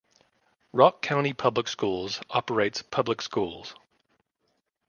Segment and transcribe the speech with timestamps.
[0.73, 3.75] Rock County Public Schools operates public schools.